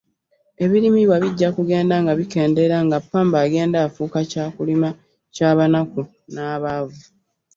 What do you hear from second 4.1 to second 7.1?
kya kulima ky'abanaku n'abaavu.